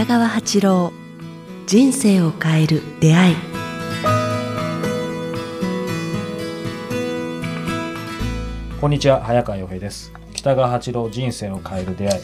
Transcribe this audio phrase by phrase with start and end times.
[0.00, 0.92] 北川八郎
[1.66, 3.36] 人生を変える出会い
[8.80, 12.22] こんにちは早川洋平です北川八郎人生を変える出会い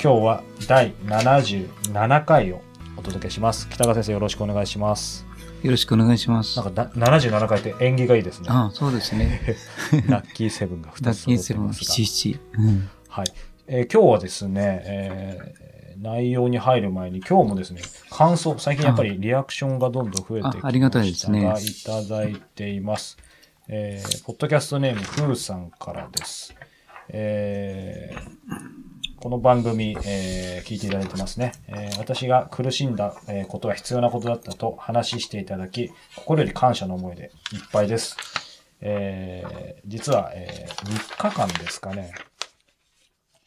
[0.00, 2.62] 日は第77回を
[2.96, 5.26] お届けします北川先生よろしくお願いします
[5.64, 6.56] よろしくお願いします。
[6.56, 9.42] なんかだ77回って縁起がいいですねああそうですね。
[10.08, 12.40] ラッキーセブンが2つラッキーセブン揃ってますが77。
[12.56, 12.88] うん。
[13.08, 13.26] はい、
[13.66, 15.59] えー今日はですね、えー
[16.00, 21.44] 内容に入る前に今日もですね感想最近やっぱりリアクションがどんどん増えてきまあありがたいですね。
[21.44, 23.18] がいただいています、
[23.68, 26.54] えーポッドキャストネームふーさんからです、
[27.08, 28.90] えー
[29.22, 38.16] この番組、えー聞いていただいてますね、えー私が苦しんだ、えーことは必要なことだったと話していただき心より感謝の思いでいっぱいです、
[38.80, 42.14] えー実は、え3日間ですかね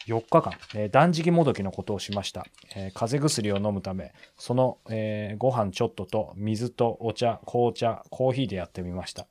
[0.07, 9.27] 4日間、えー断食もどきのことをしました、えー風邪薬を飲むためその、えーご飯ちょっとと水とお茶紅茶コーヒーでやってみました。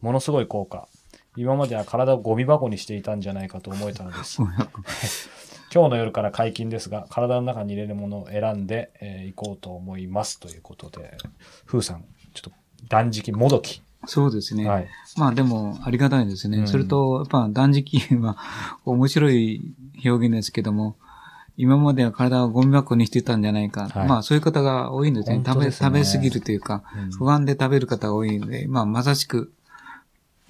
[0.00, 0.88] ものすごい効果。
[1.36, 4.42] 今までは体をゴミ箱にしていたんじゃないかと思えたのです。
[5.72, 11.16] 今日の夜から解禁ですが体の中に入れるものを選んでい、えー行こうと思いますということで
[11.64, 12.04] ふうさん
[12.34, 12.52] ちょっと
[12.88, 14.68] 断食もどき、そうですね。
[14.68, 16.58] はいまあでも、ありがたいですね。
[16.58, 18.36] うんそれと、やっぱ断食は
[18.84, 19.60] 面白い
[20.04, 20.96] 表現ですけども、
[21.56, 23.88] 今までは体をゴミ箱にしてたんじゃないか。
[23.88, 25.36] はいまあそういう方が多いんですね。
[25.36, 29.52] すね食べ過ぎるというか、うん不安で食べる方が多いので、まあまさしく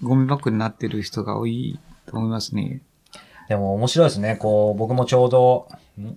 [0.02, 2.82] ゴミ箱になってる人が多いと思いますね。
[3.48, 4.36] でも面白いですね。
[4.36, 5.74] こう、僕もちょうど、ん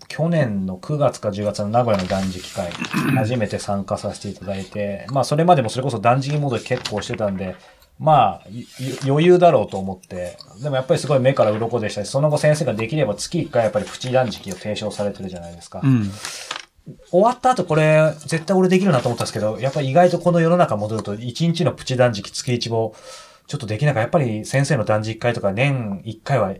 [0.08, 2.72] 去年の9月か10月の名古屋の断食会、
[3.16, 7.56] 初めて参加させていただいて、まあそれまでもそれこそ断食モード結構してたんで、
[8.00, 8.66] まあ、い
[9.08, 15.81] 余裕だろうと思って、でもやっぱりすごい目から鱗でしたし、その後先生ができれば月1回やっぱりプチ断食を提唱されてるじゃないですか。
[15.84, 16.12] うん。
[17.12, 22.96] 終わった後これ、絶対俺できるなと思ったんですけど、やっぱり意外とこの世の中戻ると、1日のプチ断食月1も、
[23.47, 26.53] ちょっとできないから、やっぱり先生の断食会とか年1回は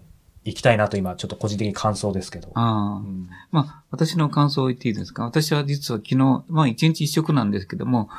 [0.46, 2.50] 行きたいなと今、ちょっと個人的に感想ですけど。
[2.54, 2.98] ああ。
[2.98, 5.24] うんまあ、私の感想を言っていいですか？
[5.24, 8.09] 私は実は昨日、まあ一日一食なんですけども、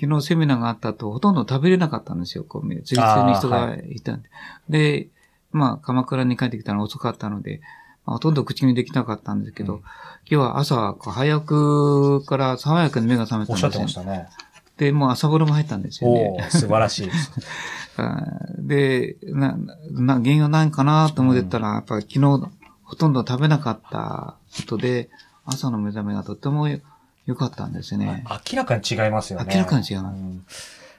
[0.00, 2.44] 昨日セミナーがあった後、ほとんど食べれなかったんですよ。
[2.44, 4.30] こう、次々に人がいたんで。
[4.68, 5.08] で、
[5.52, 7.60] まあ、鎌倉に帰ってきたの遅かったので、
[8.06, 9.82] まあ、ほとんど口にできなかったんですけど、うん
[10.30, 14.28] 今日は朝、早くから爽やかに目が覚めたおっしゃってんですよましたね。
[14.80, 16.36] で、もう朝風呂も入ったんですよおね。
[16.48, 17.10] お素晴らし い。
[18.66, 19.54] で、な、
[19.90, 22.48] な、原因は何かなと思ってたら、やっぱり昨日
[22.82, 25.10] ほとんど食べなかったことで、
[25.44, 26.66] 朝の目覚めがとっても
[27.26, 28.24] 良かったんですね。
[28.50, 29.52] 明らかに違いますよね。
[29.54, 30.46] 明らかに違うん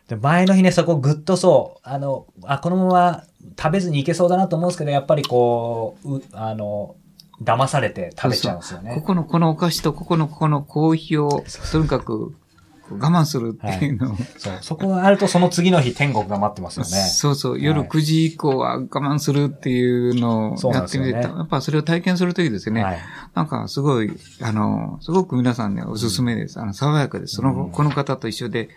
[0.08, 3.24] で前の日ね、そこぐっとそう、あの、あ、このまま
[3.58, 6.96] 食べずにいけそうだなと思うんですけど、やっぱりこう、うあの、
[7.42, 8.94] 騙されて食べちゃうんですよね。
[8.94, 12.36] ここのこのお菓子とここのここのコーヒーを、とにかく
[12.96, 14.58] 我慢するっていうのを、そう。
[14.62, 16.90] そこがあるとその次の日天国が待ってますよね。
[16.90, 23.00] そうそう、夜はい9時以降は我慢するっていうのをやってみて、ねやっぱそれを体験するときですね、はい。
[23.34, 26.60] なんかすごい、あの、すごく皆さんね、おすすめです。
[26.60, 27.36] あの、爽やかです。
[27.36, 28.70] その、うんこの方と一緒で、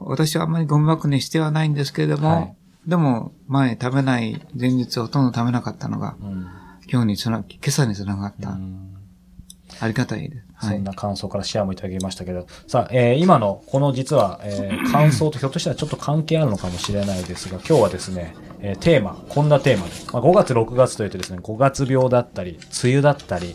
[0.00, 2.56] 私はあんまりゴミ箱にしてはないんですけれども、はい
[2.86, 6.46] でも、前食べない、前日ほとんど食べなかったのが、うん
[6.92, 8.50] 今日につな、今朝につながった。
[8.50, 8.99] うん
[9.78, 10.42] ありがたいです。
[10.68, 23.54] そんな感想からシェアもいただきましたけど、さあ、えー今のこの実は、えー感想とひょっとしたらちょっと関係あるのかもしれないですが、今日はですね、えーテーマ、こんなテーマで、まあ、5月、6月というとですね、5月病だったり、梅雨だったり、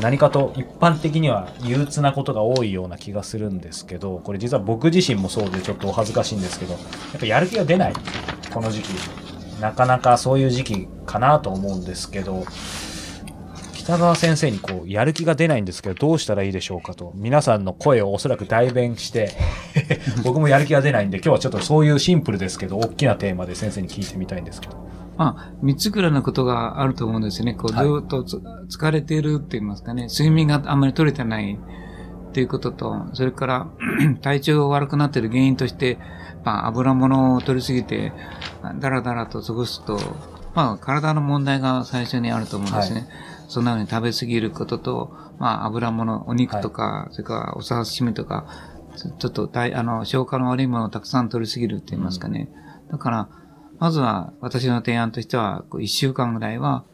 [0.00, 6.78] 何かと一般的には憂鬱なことが多いような気がするんですけど、これ実は僕自身もそうでちょっとお恥ずかしいんですけど、や
[7.16, 7.92] っぱやる気が出ない、
[8.52, 8.88] この時期。
[9.60, 12.44] なかなかそういう時期かなと思うんですけど、
[13.90, 19.32] 北川先生にこうやる気が出ないんですけどどうしたらいいでしょうかと皆さんの声をおそらく代弁して
[20.22, 27.52] 僕もやる気が出ないんで今日はちょっとそういうシンプルですけど大きなテーマで先生に聞いてみたいんですけどまあ、三つくらいのことがあると思うんですね。
[27.52, 28.38] こう、ずっとつ、
[28.70, 30.06] 疲れてるって言いますかね。
[30.06, 31.58] 睡眠があんまり取れてない
[32.30, 33.66] っていうことと、それから、
[34.22, 35.98] 体調が悪くなってる原因として、
[36.42, 38.14] まあ、油物を取りすぎて、
[38.78, 39.98] だらだらと過ごすと、
[40.54, 43.06] まあ、体の問題が最初にあると思うんですね。
[43.50, 48.46] そんなように食べ過ぎることと、まあ、油物、お肉とか、それからお刺身とか、
[48.96, 52.48] ちちょっと体、あの、消化の悪いものをたくさん取りすぎるって言いますかね。
[52.92, 53.28] だから、
[53.80, 56.84] まずは私の提案としては、こう一週間ぐらいは、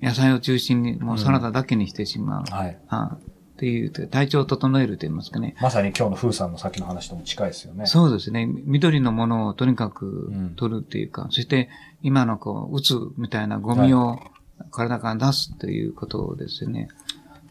[0.00, 2.44] 野菜を中心に、もうサラダだけにしてしまう。
[2.48, 3.18] はいあ
[3.56, 5.56] っていう、体調を整えると言いますかね。
[5.62, 8.46] まさに今日の風さんのさっきの話とも近いですよねそうですね。
[8.46, 11.70] 緑のものをとにかくうん取るっていうか、そして
[12.02, 14.20] 今のこう、うつみたいなゴミを
[14.70, 16.88] 体から出すということですよね。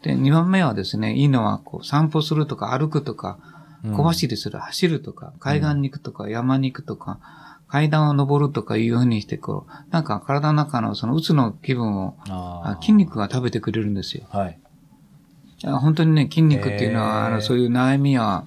[0.02, 3.38] で、2番目はですね、いいのは、こう、散歩するとか歩くとか、
[3.92, 7.20] 小走りする、走るとか、海岸に行くとか、山に行くとか、
[7.68, 12.16] 階段を登るとかいうふうにして、こう、なんか体の中のそのうつの気分を、
[12.80, 14.24] 筋肉が食べてくれるんですよ。
[14.32, 14.58] ーはい。
[15.62, 18.44] 本当にね、筋肉っていうのは、あの、そういう悩みや、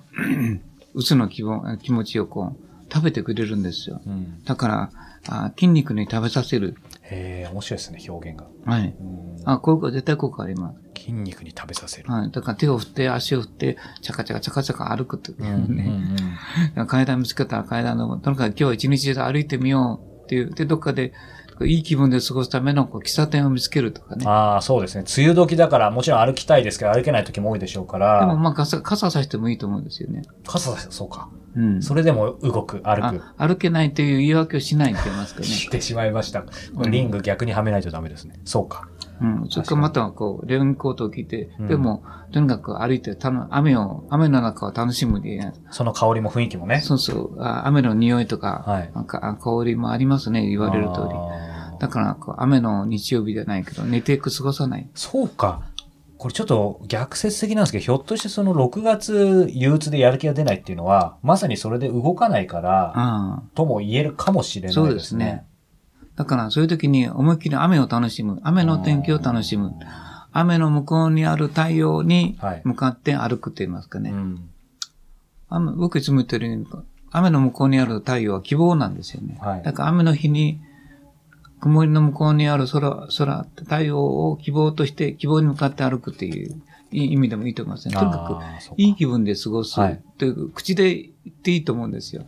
[0.93, 4.01] うつの気分、気持ちをこう、食べてくれるんですよ。
[4.05, 4.43] うん。
[4.45, 4.89] だから、
[5.27, 6.75] あ筋肉に食べさせる。
[7.11, 8.47] へえ、面白いですね、表現が。
[8.65, 8.95] はい。
[8.99, 11.01] うんあ、効果、絶対効果あります。
[11.01, 12.11] 筋肉に食べさせる。
[12.11, 12.31] はい。
[12.31, 15.85] だから手を振って、足を振って、チャカチャカチャカチャカ歩くっていううんね。
[16.75, 20.51] うん 階段見つけたら階段の、とにかく今日は一日で歩いてみようっていう。
[20.51, 21.13] で、どっかで、
[21.61, 24.25] いい気分で過ごすためのこう喫茶店を見つけるとかね。
[24.25, 25.03] ああ、そうですね。
[25.17, 30.21] 梅雨時だから、もちろん歩きたいですけど、歩けない時も多いでしょうかでもら、まあ傘、傘さしてもいいと思うんですよね。
[30.45, 31.29] 傘さそうか。
[31.55, 31.81] うん。
[31.81, 33.21] それでも動く、歩く。
[33.37, 35.45] あ歩けないという言い訳をしないって言いますかね。
[35.47, 36.43] してしまいました。
[36.89, 38.39] リング逆にはめないとダメですね。
[38.45, 38.87] そうか。
[39.21, 39.47] うん。
[39.49, 46.79] それからまたはこう、レインコートを着て、うんでも、とにかく歩いて、たの雨を、雨の中を楽しむで、その香りも雰囲気もね。
[46.79, 51.09] そうそう、あ雨の匂いとか、はいなんかあ香りもありますね、言われる通り。
[51.79, 54.89] だからこう、雨の日曜日じゃないけど、寝ていく過ごさない。
[54.93, 55.61] そうか。
[56.19, 64.85] これちょっと逆説的なんですけど、ひょっとしてその6月憂鬱でやる気が出ないっていうのは、まさにそれで動かないから、あとも言えるかもしれないですね。
[64.85, 65.45] そうですね。
[66.03, 66.05] あ。
[66.17, 68.41] だから、そういう時に思いっきり雨を楽しむ。
[68.43, 69.73] 雨の天気を楽しむ。
[70.33, 74.11] 雨の向こうにある太陽にはい向かって歩くって言いますかね。
[74.11, 74.49] うん。
[75.47, 76.67] 雨僕いつも言ってるように、
[77.11, 79.37] 雨の向こうにある太陽は希望なんですよね。
[79.39, 80.59] はいだから雨の日に、
[81.59, 86.61] 曇りの向こうにある空、空、太陽を希望として希望に向かって歩くっていう
[86.91, 87.93] 意味でもいいと思いますね。
[87.93, 89.79] とにかく、いい気分で過ごす。
[89.79, 92.25] はいという、口で言っていいと思うんですよ。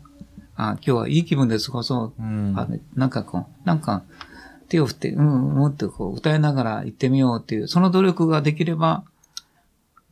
[0.55, 2.21] あ今日はいい気分で過ごそう。
[2.21, 4.03] うんあなんかこう、なんか、
[4.69, 9.03] 手を振って、うん、うん、ってこう、歌いながら行ってみようっていう、その努力ができれば、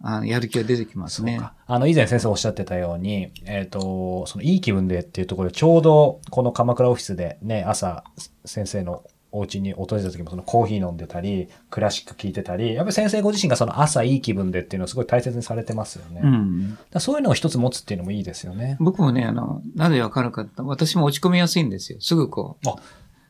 [0.01, 1.42] あやる気が出てきますね。
[1.68, 8.04] あの、以前先生おっしゃってたように、えっ、と、その、いい気分でっていうところで、ちょうど、この鎌倉オフィスでね、朝、
[8.46, 16.22] 先生のお家に訪れた時も、そのコーヒー飲んでたり、クラシック聞いてたり、やっぱり先生ご自身がその朝いい気分でっていうのをすごい大切にされてますよね。
[16.24, 16.78] うん。
[16.92, 18.78] らそういうのを一つ持つっていうのもいいですよね。
[18.80, 22.00] 僕もね、あの、なぜわかるかって、私も落ち込みやすいんですよ。
[22.00, 22.69] すぐこう。
[22.69, 22.75] あ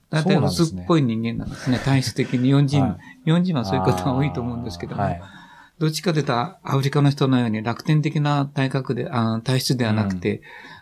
[0.10, 1.80] だいたいそうなんですね薄っぽい人間なんですね。
[1.80, 5.22] 体質的に日本人、は日本人はそういうことが多いと思うんですけども、はい。
[5.80, 10.42] どっちかというとアフリカの人のように楽天的な体格で、あ体質ではなくて、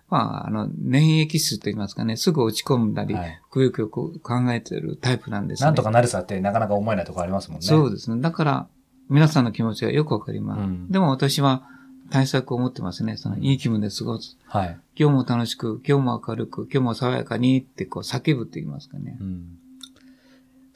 [0.09, 5.65] まあ、あの、粘液質と言いますかね、すぐ落ち込んだり、はいくよくよく考えてるタイプなんですね。
[5.65, 7.65] なんとかなるさってなかなか思えないところありますもんね。
[7.65, 8.21] そうですね。
[8.21, 8.67] だから、
[9.09, 10.59] 皆さんの気持ちがよくわかります。
[10.59, 11.63] うんでも私は
[12.09, 13.17] 対策を持ってますね。
[13.17, 14.38] その、いい気分で過ごす。
[14.45, 14.79] はい。
[14.95, 19.23] 今日も楽しく、今日も明るく、今日も爽やかにってこう叫ぶって言いますかねう。
[19.23, 19.59] ん。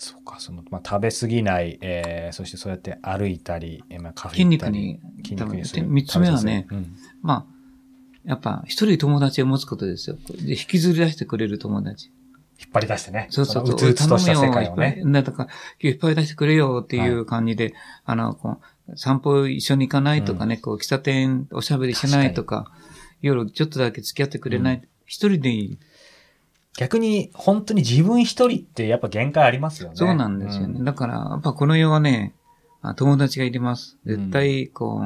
[0.04, 5.84] そうか、その、まあ、食べ過ぎない、えー、そしてそうやって歩いたり、えーまあ、カフェ筋肉に、筋肉にする。
[5.84, 6.86] で三つ目はね食べさせる
[7.22, 7.46] まあ、
[8.26, 10.18] やっぱ一人友達を持つことですよ。
[10.28, 12.12] で引きずり出してくれる友達。
[12.60, 13.28] 引っ張り出してね。
[13.30, 13.68] そうそうそう。
[13.70, 15.04] のうつうつとした世界をね。
[15.06, 15.52] だから、今
[15.82, 22.72] 日いっぱい出してくれよっていう感じで、あの、こう、散歩一緒に行かないとかね、こう、喫茶店おしゃべりしないとか、
[23.22, 24.82] 夜ちょっとだけ付き合ってくれない。
[25.06, 25.80] 一人でいい。
[26.78, 29.96] 逆に、本当に自分一人ってやっぱ限界ありますよね。
[29.96, 30.80] そうなんですよね。
[30.80, 32.34] うんだから、やっぱこの世はね、
[32.82, 33.98] あ友達がいります。
[34.06, 35.04] 絶対、こ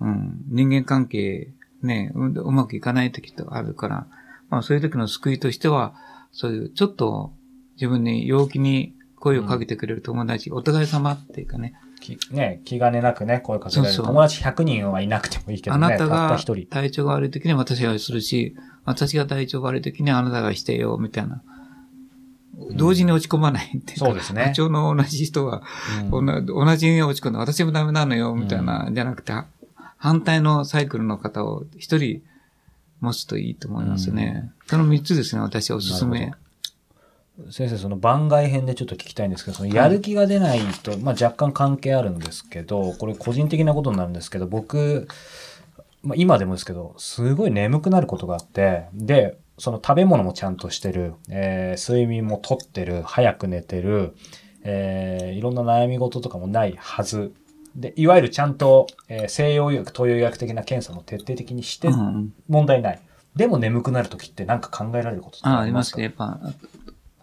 [0.00, 1.48] う、うん、人間関係、
[1.82, 4.06] ね、ううまくいかない時とあるから、
[4.50, 5.94] まあそういう時の救いとしては、
[6.32, 7.32] そういう、ちょっと
[7.76, 11.74] 自分に陽気に声をかけてくれる友達、お互い様っていうかね、
[12.14, 13.94] きね、気兼ねなくね、声かけられる。
[13.94, 15.86] そうそう友達100人はいなくてもいいけどね。
[15.86, 16.38] あなたが。
[16.70, 21.42] 体調が悪い時に私がするし、私が体調が悪い時にあなたがしてよ、みたいな。
[22.72, 25.62] 同時に落ち込まないっていうかそうですね波長の同じ人は、
[26.10, 29.32] うん同じに落ち込んで、私もダメなのよ、みたいな、じゃなくて、
[29.98, 32.22] 反対のサイクルの方を一人
[33.00, 34.50] 持つといいと思いますね。
[34.66, 36.32] その三つですね、私はおすすめ。
[37.50, 45.06] 先生、その番外編でちょっと聞きたいんですけど、そのやる気が出ないと、まあ若干関係あるんですけど、これ個人的なことになるんですけど、僕、
[46.02, 54.14] まあ今でもですけど、すごい眠くなることがあって、で、その食べ物もちゃんとしてる、えー睡眠もとってる、早く寝てる、
[54.64, 57.32] えーいろんな悩み事とかもないはず。
[57.74, 63.00] で、いわゆるちゃんと、えー西洋医学、東洋医学的な検査も徹底的にしてうん問題ない。
[63.34, 66.04] でも眠くなるときって何か考えられることってあありますかね。
[66.04, 66.40] やっぱ、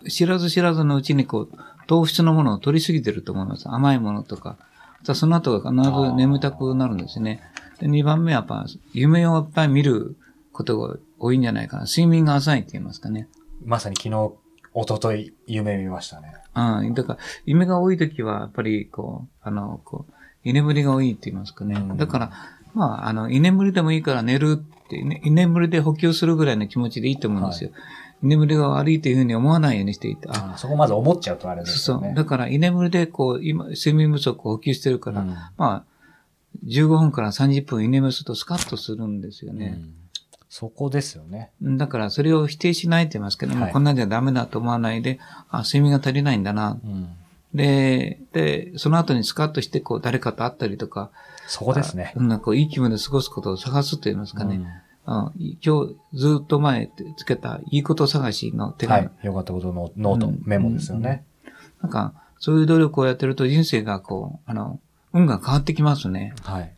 [0.09, 1.57] 知らず知らずのうちにこう、
[1.87, 3.69] 糖質のものを取りすぎてると思います。
[3.69, 4.57] 甘いものとか。
[5.03, 7.41] その後が必ず眠たくなるんですね。
[7.79, 10.15] で、2番目はやっぱ、夢をいっぱい見る
[10.53, 11.83] ことが多いんじゃないかな。
[11.83, 13.27] 睡眠が浅いって言いますかね。
[13.65, 14.31] まさに昨日、
[14.75, 16.33] 一昨日夢見ましたね。
[16.55, 16.93] うん。
[16.93, 21.75] だから、夢が多いときは、やっぱり、こう、あの、こう、居眠りが多いって言いますかね。
[21.75, 22.31] うんだから、
[22.73, 27.71] まあ、あの、居眠りでもいいから寝るって、ね、居眠りで補給するぐらいの気持ちでいいと思うんですよ。
[28.12, 32.13] 居眠りが悪いというふうに思わないようにしていて、あ、あそこまず思っちゃうとあれですそうそう。
[32.13, 35.83] だから居眠りでこう、今、睡眠不足を補給してるから、うんまあ、
[36.65, 39.77] 15分から30分居眠りするとスカッとするんですよね。
[39.77, 39.93] うん
[40.55, 41.49] そこですよね。
[41.63, 45.17] だから、それを否定しないって言いますけども、はいこんなんじゃダメだと思わないで、
[45.49, 46.79] あ、睡眠が足りないんだな。
[46.85, 47.09] うん
[47.53, 51.11] で、で、その後にスカッとして、こう、誰かと会ったりとか、
[51.47, 52.13] そこですね。
[52.15, 54.61] あなんかこう、いい気分で過ごすことを探すと言いますかね。
[55.05, 55.31] うんあ
[55.61, 59.07] 今日、ずっと前つけた、いいこと探しの手紙。
[59.07, 59.25] はい。
[59.25, 61.25] よかったことのノート、うんメモですよね。
[61.81, 64.79] なんか、そういう努力をやってると人生がこう、あの、
[65.13, 66.33] 運が変わってきますね。
[66.43, 66.73] はい。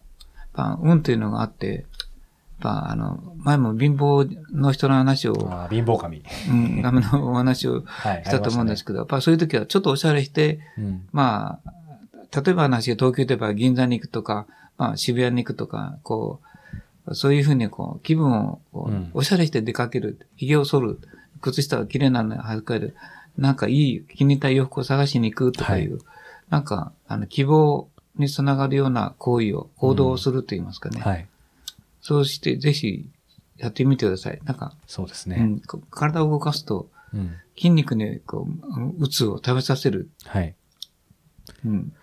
[0.58, 1.86] や運というのがあって、やっ
[2.62, 6.24] ぱあの、前も貧乏の人の話を、あー貧乏神。
[6.50, 8.24] うん、ダメのお話を はい。
[8.24, 10.84] したと思うんですけけど、やっぱそういう時はちょっとおしゃれして、ど。
[10.84, 11.08] うん。
[11.12, 11.72] まあ、
[12.42, 16.48] 例えば話が東京で言えば銀座に行くとか、まあ渋谷に行くとか、こう、
[17.14, 21.00] そういうふうにこう、気分をこううんおしゃれして出かける、髭を剃る、
[21.42, 22.96] 靴下を綺麗なのに履る、
[23.38, 26.00] なんかいい、気に入った洋服を探しに行くとかいう、
[26.50, 31.02] なんか、あの、希望につながるような行為を、行動をすると言いますかね。
[31.02, 31.28] はい。
[32.02, 33.10] そうして、ぜひ、
[33.58, 34.40] やってみてください。
[34.44, 35.38] なんか、そうですね。
[35.40, 37.36] うん、こ体を動かすと、うん。
[37.58, 38.48] 筋肉に、こ
[38.98, 40.10] う、うつを食べさせる。
[40.26, 40.56] はい。
[41.66, 41.94] うん。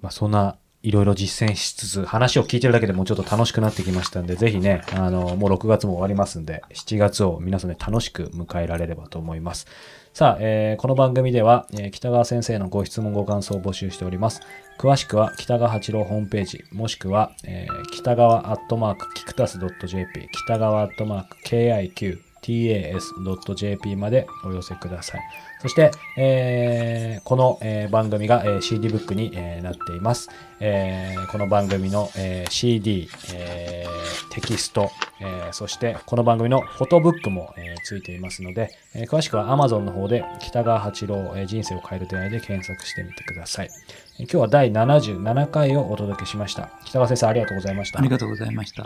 [0.00, 9.66] まあ、そんな、いろいろ実践しつつ、話を聞いてるだけでもうちょっと楽しくなってきましたんで、ぜひね、あの、もう6月も終わりますんで、7月を皆さんで楽しく迎えられればと思います。
[10.12, 14.40] さあ、えーこの番組では、えー北川先生のご質問ご感想を募集しております。
[14.78, 25.20] 詳しくは北川八郎ホームページ、もしくは、えー北川アットマークキクタス .jp、北川アットマーク KIQ tas.jp までお寄せください。
[25.62, 30.28] そして、えーこの、えー番組が、えー CD ブックに、えーなっています。
[30.60, 43.70] えーこの番組の、えー CD、えーテキスト、えーそしてこの番組のフォトブックも、えーついていますので、えー詳しくは Amazon の方で北川八郎、えー人生を変える出会いで検索してみてください。
[44.18, 46.70] 今日は第77回をお届けしました。
[46.84, 47.98] 北川先生ありがとうございました。
[48.00, 48.84] ありがとうございました。